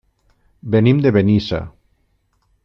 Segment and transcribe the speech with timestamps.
[0.75, 1.61] Venim de Benissa.